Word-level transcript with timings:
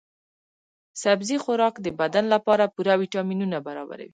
سبزي 1.01 1.37
خوراک 1.43 1.75
د 1.81 1.87
بدن 1.99 2.25
لپاره 2.33 2.71
پوره 2.75 2.93
ويټامینونه 2.97 3.57
برابروي. 3.67 4.09